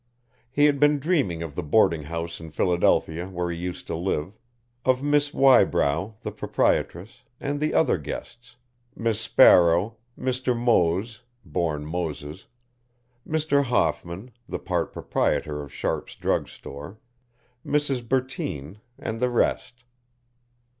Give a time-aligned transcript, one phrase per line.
[0.49, 4.35] He had been dreaming of the boarding house in Philadelphia where he used to live,
[4.83, 8.55] of Miss Wybrow, the proprietress, and the other guests,
[8.95, 10.57] Miss Sparrow, Mr.
[10.59, 12.45] Moese born Moses
[13.29, 13.65] Mr.
[13.65, 16.97] Hoffman, the part proprietor of Sharpes' Drug Store,
[17.63, 18.09] Mrs.
[18.09, 19.83] Bertine, and the rest.